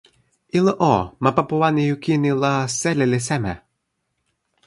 ilo 0.57 0.73
o, 0.85 0.93
ma 1.23 1.31
Papuwanijukini 1.37 2.31
la 2.43 2.53
seli 2.77 3.05
li 3.11 3.19
seme? 3.27 3.53